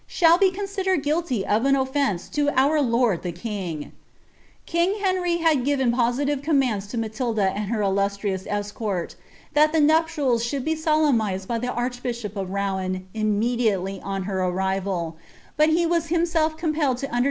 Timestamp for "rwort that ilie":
8.49-9.83